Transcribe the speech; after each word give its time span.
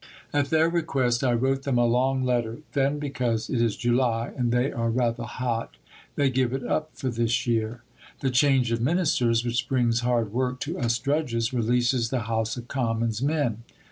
At 0.33 0.49
their 0.49 0.67
request 0.67 1.23
I 1.23 1.33
wrote 1.33 1.61
them 1.61 1.77
a 1.77 1.85
long 1.85 2.23
letter. 2.25 2.61
Then 2.73 2.97
because 2.97 3.51
it 3.51 3.61
is 3.61 3.77
July 3.77 4.31
and 4.35 4.51
they 4.51 4.71
are 4.71 4.89
rather 4.89 5.25
hot, 5.25 5.77
they 6.15 6.31
give 6.31 6.53
it 6.53 6.65
up 6.65 6.89
for 6.95 7.09
this 7.09 7.45
year. 7.45 7.83
The 8.21 8.31
change 8.31 8.71
of 8.71 8.81
Ministers, 8.81 9.45
which 9.45 9.69
brings 9.69 9.99
hard 9.99 10.33
work 10.33 10.59
to 10.61 10.79
us 10.79 10.97
drudges, 10.97 11.53
releases 11.53 12.09
the 12.09 12.21
House 12.21 12.57
of 12.57 12.67
Commons 12.67 13.21
men. 13.21 13.61